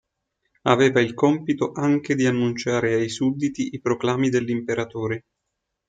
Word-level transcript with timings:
Aveva 0.63 0.99
il 0.99 1.13
compito 1.13 1.73
anche 1.73 2.15
di 2.15 2.25
annunciare 2.25 2.95
ai 2.95 3.07
sudditi 3.07 3.69
i 3.73 3.79
proclami 3.81 4.31
dell'imperatore. 4.31 5.25